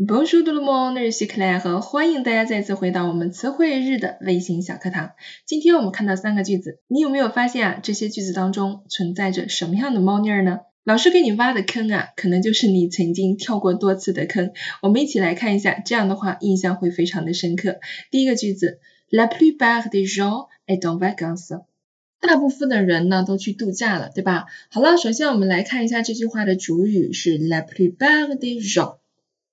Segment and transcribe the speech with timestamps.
[0.00, 5.10] Bonjour tout le monde, je suis Claire，欢迎大家再次回到我们词汇日的微型小课堂。
[5.44, 7.80] 今天我们看到三个句子，你有没有发现啊？
[7.82, 10.60] 这些句子当中存在着什么样的猫腻儿呢？
[10.84, 14.52] 老师给你挖的坑啊，可能就是你曾经跳过多次的坑。
[14.82, 17.80] 我们一起来看一下，这样的话印象会非常的深刻。
[18.12, 18.78] 第一个句子
[19.10, 21.64] ，La plupart des gens est en vacances。
[22.20, 24.46] 大部分的人呢都去度假了，对吧？
[24.70, 28.98] 好了，首先我们来看一下这句话的主语是 La plupart des gens。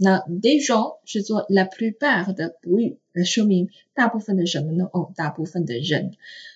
[0.00, 4.88] 那 dijon 是做 la plupart 的补语，来说明大部分的什么呢？
[4.92, 6.12] 哦，大部分的人。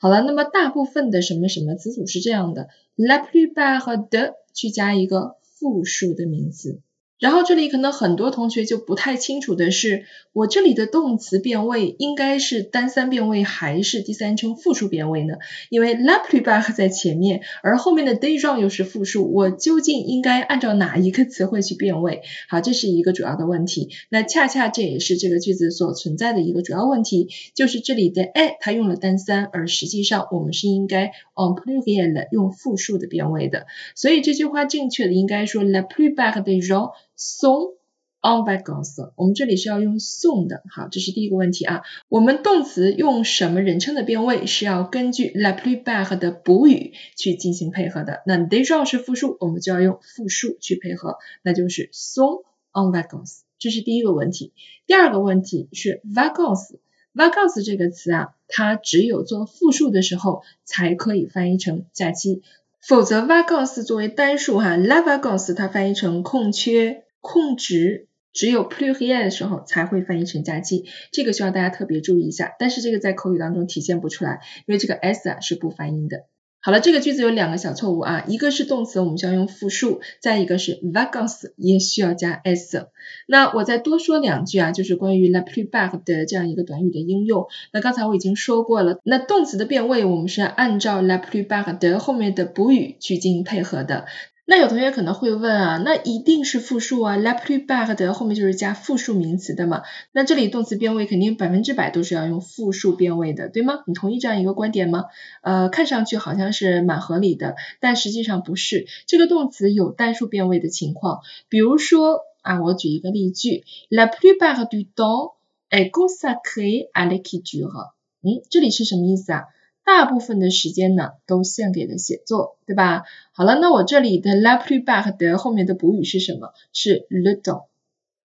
[0.00, 6.80] 好了，那么大部分的什么什么词组是这样的，la plupart 的去加一个复数的名词。
[7.18, 15.36] 然后这里可能很多同学就不太清楚的是，我这里的动词变位应该是单三变位还是第三称复数变位呢？
[15.70, 22.20] 因为 la plupart 在前面，而后面的 des gens 又是复数，我究竟应该按照哪一个词汇去变位？
[22.50, 23.88] 好，这是一个主要的问题。
[24.10, 33.66] 那恰恰这也是这个句子所存在的一个主要问题，就是这里的 a，它用了单三，而实际上我们是应该 on pluriel 用复数的变位的。
[33.94, 37.74] 所以这句话正确的应该说 la plupart des gens sont
[38.20, 41.82] en vacances，我们这里是要用送的，好，这是第一个问题啊。
[42.08, 48.22] 我们动词用什么人称的变位是要根据 la plupart 的补语去进行配合的。
[48.26, 54.52] 那 des gens 是复数，我们就要用复数去配合，那就是 sont en vacances，这是第一个问题。
[54.86, 62.42] 第二个问题是 vacans，vacans 这个词啊，它只有做复数的时候才可以翻译成假期，
[62.80, 67.04] 否则 vacans 作为单数哈，la vacances 它翻译成空缺。
[67.26, 72.54] 控值只有 pluriel 的时候才会翻译成假期，这个需要大家特别注意一下。
[72.60, 76.26] 但是这个在口语当中体现不出来，因为这个 s 啊是不发音的。
[76.60, 82.88] 好了，这个句子有两个小错误啊，一个是动词我们需要用复数，再一个是 vacances 也需要加 s。
[83.26, 87.46] 那我再多说两句啊，就是关于 la plupart 的这样一个短语的应用。
[87.72, 94.06] 那刚才我已经说过了，那动词的变位我们是按照 la plupart 的后面的补语去进行配合的。
[94.48, 99.82] 那有同学可能会问啊，那一定是复数啊，la plupart 的后面就是加复数名词的嘛？
[100.12, 103.82] 那这里动词变位肯定百分之百都是要用复数变位的，对吗？
[103.88, 105.06] 你同意这样一个观点吗？
[105.42, 111.22] 呃，看上去好像是蛮合理的，但实际上不是，这个动词有单数变位的情况。
[111.48, 115.34] 比如说啊，我举一个例句，la plupart du temps
[115.70, 117.90] est consacré à l'écriture。
[118.22, 119.42] 嗯，这里是什么意思啊？
[119.86, 123.04] 大部分的时间呢都献给了写作，对吧？
[123.32, 126.52] 好了，那我这里的 laply back 的后面的补语是什么？
[126.72, 127.66] 是 little，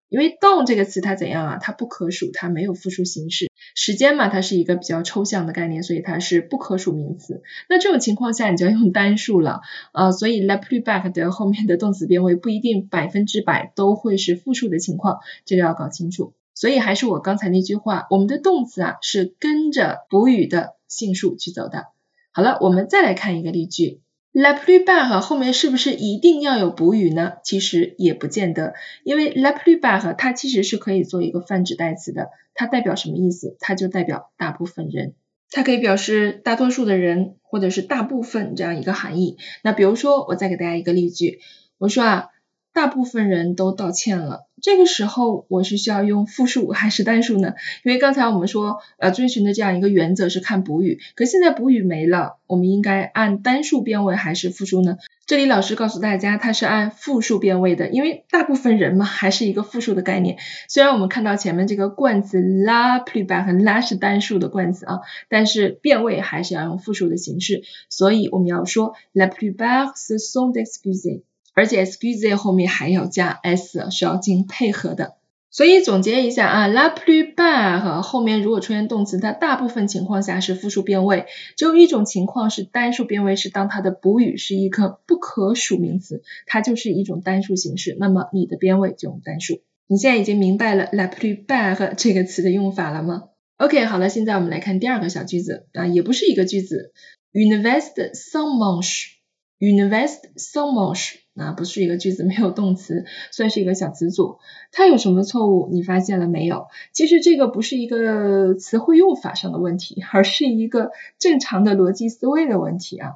[0.08, 1.58] 因为动这个词它怎样啊？
[1.62, 3.46] 它不可数，它没有复数形式。
[3.76, 7.42] 时间嘛，它是一个比较抽象的概念，所以它是不可数名词。
[7.68, 9.60] 那这种情况下，你就要用单数了，
[9.92, 16.32] 呃，所以 laply back 的后面的动词变位不一定百分之百都会是复数的情况，这个要搞清楚。
[16.54, 20.74] 所以还是我刚才那句话，我们的动词啊是跟着补语的。
[20.92, 21.86] 性数去走的。
[22.32, 24.00] 好了，我们再来看一个例句
[24.32, 27.34] ，la plupart 后面是不是一定要有补语呢？
[27.42, 33.56] 其实也不见得，因为 la plupart 它其实是可以做一个泛指代词的，它代表什么意思？
[33.60, 35.14] 它就代表大部分人，
[35.50, 39.38] 它可以表示大多数的人或者是大部分这样一个含义。
[39.62, 41.40] 那比如说，我再给大家一个例句，
[41.78, 42.28] 我说啊。
[42.72, 47.52] 大部分人都道歉了，这个时候我是需要用复数还是单数呢？
[47.84, 54.96] 因为刚才我们说，呃，遵循的这样一个原则是看补语，可现在补语没了，我们应该按单数变位还是复数呢？
[55.26, 60.38] 这里老师告诉大家，它是按复数变位的，因为大部分人嘛，还是一个复数的概念。
[60.68, 71.22] 虽然我们看到前面这个冠词 la plupart 和 la 是单数的冠词啊，但是变位还是要用复数的形式，所以我们要说 la plupart se sont excusés。
[71.54, 75.14] 而且 excuse 后面还要加 s，是要进行配合的。
[75.50, 81.26] 所以总结一下啊，la plupart 后面如果出现动词，它大部分情况下是复数变位，
[81.58, 89.60] 只有一种情况是单数变位，是当它的补语是一个不可数名词，它就是一种单数形式，那么你的变位就用单数。
[89.86, 93.24] 你现在已经明白了 la plupart 这个词的用法了吗
[93.58, 96.94] ？OK，好了，现在我们来看第二个小句子啊，也不是一个句子
[97.34, 101.16] ，unvest some munch，unvest some munch。
[101.34, 104.38] 那不是一个句子， 没有动词，算是一个小词组。
[104.70, 105.68] 它有什么错误？
[105.70, 106.66] 你发现了没有？
[106.92, 113.12] 其实这个不是一个词汇用法上的问题，而是一个正常的逻辑思维的问题啊。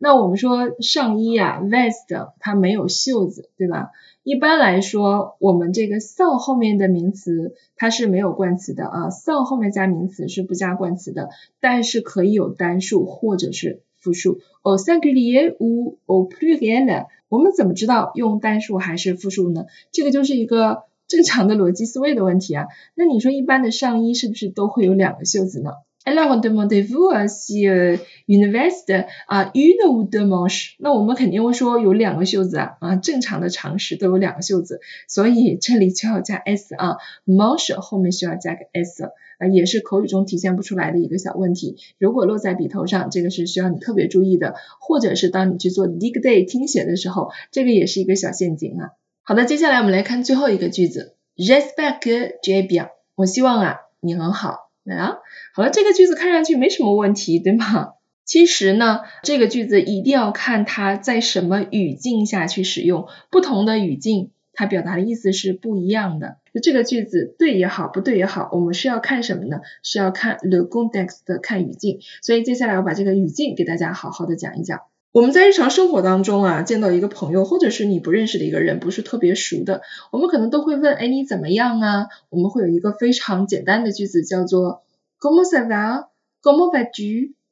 [0.00, 3.90] 那我们说上衣啊，vest 它没有袖子，对吧？
[4.22, 11.30] 一般来说，我们这个 so 后面的名词它是没有冠词的啊，so 后面加名词是不加冠词的，
[11.60, 17.06] 但是可以有单数或者是复数，au singulier ou au pluriel。
[17.28, 19.66] 我们怎么知道用单数还是复数呢？
[19.92, 22.66] 这个就是一个正常的逻辑思维的问题啊。
[22.94, 25.72] 那你说一般的上衣是不是都会有两个袖子呢
[26.08, 27.66] ？Alors demandez-vous si
[28.26, 28.92] une veste
[29.28, 30.76] a une ou deux manches？
[30.78, 36.96] 那我们肯定会说有两个袖子啊，啊，正常的常识都有两个袖子，所以这里就要加 s 啊
[37.26, 39.04] ，manche 后面需要加个 s。
[39.38, 41.76] 啊，也是口语中体现不出来的一个小问题。
[41.98, 48.90] 如果落在笔头上，这个是需要你特别注意的，或者是当你去做 dig day 听写的时候，这个也是一个小陷阱啊。
[49.22, 52.88] 好的，接下来我们来看最后一个句子，J'espère que tu es bien。
[53.14, 54.67] 我希望啊，你很好。
[54.96, 55.16] 啊，
[55.54, 57.94] 好了，这个句子看上去没什么问题，对吗？
[58.24, 64.30] 其实呢，这个句子一定要看它在什么语境下去使用，不同的语境。
[64.52, 66.38] 它表达的意思是不一样的。
[66.52, 69.60] 就这个句子对也好，不对也好，我们是要看什么呢？
[69.84, 72.00] 是要看 the context 的，看语境。
[72.22, 74.80] 所以接下来我把这个语境给大家好好的讲一讲。
[75.18, 79.82] 我们在日常生活当中啊，见到一个朋友，或者是你不认识的一个人，不是特别熟的，
[80.12, 82.06] 我们可能都会问，哎，你怎么样啊？
[82.30, 84.84] 我们会有一个非常简单的句子，叫做
[85.18, 86.70] Comment ça va？Comment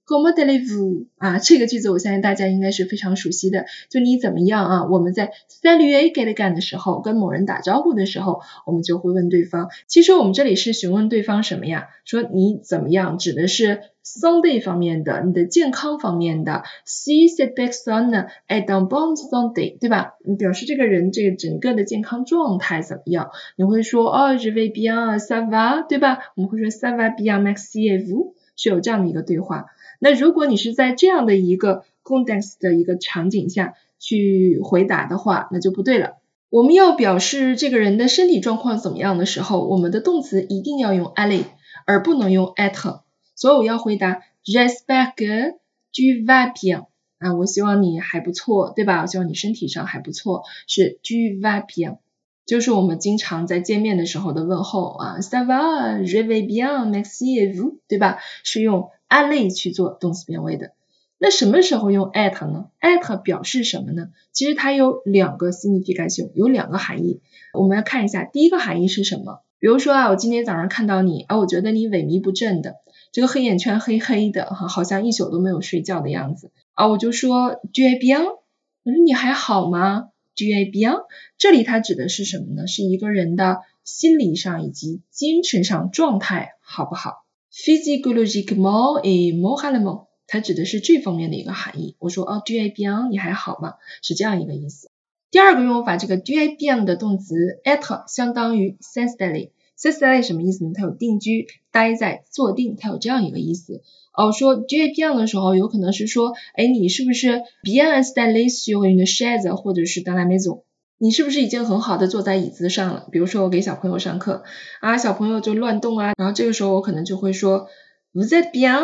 [0.06, 3.66] Como delivu 啊，这个句子我相信大家应该是非常熟悉的。
[3.90, 4.84] 就你怎么样啊？
[4.88, 9.68] 我们在 salut get 干的时候，跟某人打招呼的时候，我们就会问对方。
[9.88, 11.88] 其实我们这里是询问对方什么呀？
[12.04, 16.62] 说你怎么样，指的是 Sunday 方面的，你的健康方面的。
[16.86, 20.14] Si c'est bien ça, et dans bon Sunday，对吧？
[20.24, 23.30] 你表示这个人这个整个的健康状态怎么样？
[23.56, 26.18] 你会说哦，je vais bien，ça va，对吧？
[26.36, 29.66] 我们会说 ça va bien，merci et vous，是有这样的一个对话。
[29.98, 36.16] 那如果你是在这样的一个 context 的一个场景下去回答的话，那就不对了。
[36.48, 41.44] 我们要表示这个人的身体状况怎么样的时候，我们的动词一定要用 a l l
[41.86, 43.00] 而不能用 être。
[43.34, 45.54] 所以我要回答 j'espère que
[45.92, 46.86] tu vas bien。
[47.18, 49.00] 啊，我希望你还不错，对吧？
[49.00, 51.98] 我希望你身体上还不错，是 tu vas bien，
[52.44, 58.18] 就是我们经常在见面的时候的问候啊，ça va，je vais bien，merci et vous，对吧？
[58.44, 58.90] 是用。
[59.08, 60.72] 按类去做动词变位的，
[61.18, 64.08] 那什么时候用 at 呢？at 表示什么呢？
[64.32, 67.20] 其实它有两个 signification，有两个含义。
[67.54, 69.40] 我们来看一下，第一个含义是什么？
[69.58, 72.76] 比如说啊，我今天早上看到你啊，我觉得你萎靡不振的，
[73.12, 78.24] 这个黑眼圈黑黑的哈，好像一宿都没有睡觉的样子啊，我就说 do you bien？
[78.24, 81.06] 我说你还好吗？do you bien？
[81.38, 82.66] 这里它指的是什么呢？
[82.66, 87.24] 是一个人的心理上以及精神上状态好不好
[87.56, 91.96] ？physiologiquement et moralement，它指的是这方面的一个含义。
[91.98, 93.08] 我说哦，do I bien？
[93.08, 93.74] 你还好吗？
[94.02, 94.90] 是这样一个意思。
[95.30, 99.50] 第二个用法，这个 do I bien 的动词 at 相当于 s'installer。
[99.78, 100.72] s'installer 什么意思呢？
[100.74, 103.82] 它有定居、待在、坐定，它有这样一个意思。
[104.12, 110.62] 哦，说 do I bien 的时候，有可能是说，哎，你是不是 bien installé sur une chaise，或者是 dans la maison？
[110.98, 113.06] 你是不是已经很好的坐在椅子上了？
[113.12, 114.44] 比如说我给小朋友上课
[114.80, 117.68] 啊，小朋友就乱动啊，然后这个时候我可能就会说
[118.14, 118.82] ，Vous êtes bien？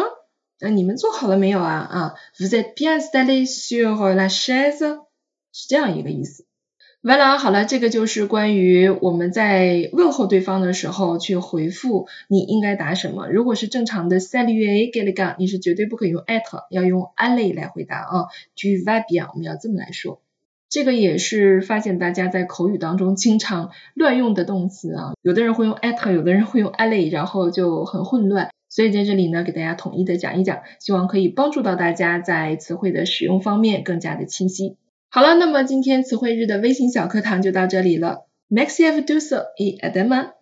[0.61, 1.73] 那你们坐好了没有啊？
[1.73, 5.01] 啊，Vous êtes bien installé sur la chaise？
[5.53, 6.47] 是这样一个意思。
[7.03, 13.27] 完了，好了，这个就是关于我们在问候对方的时候去回复你应该答什么。
[13.27, 18.27] 如果是正常的 Salut，给了个，你是绝对不可以用 at，要用 alle 来回答啊。
[18.55, 19.29] Tu vas bien？
[19.33, 20.22] 我们要这么来说。
[20.73, 28.49] 这个也是发现大家在口语当中经常乱用的动词啊，有的人会用 at，有的人会用 aller，然后就很混乱。
[28.71, 34.79] 所以在这里呢，给大家统一的讲一讲，希望可以帮助到大家在词汇的使用方面更加的清晰。
[35.11, 38.27] 好了，那么今天词汇日的微信小课堂就到这里了。
[38.49, 40.42] Maxi e v d u s e r et a d e m a。